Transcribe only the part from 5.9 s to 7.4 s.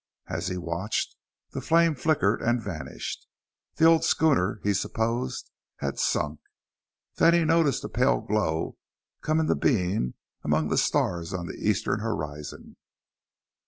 sunk. Then